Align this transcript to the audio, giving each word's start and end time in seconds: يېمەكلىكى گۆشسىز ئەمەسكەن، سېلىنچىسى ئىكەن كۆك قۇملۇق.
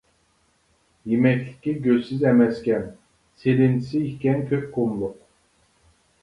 يېمەكلىكى 1.11 1.73
گۆشسىز 1.87 2.23
ئەمەسكەن، 2.29 2.87
سېلىنچىسى 3.43 4.03
ئىكەن 4.07 4.43
كۆك 4.49 4.65
قۇملۇق. 4.79 5.15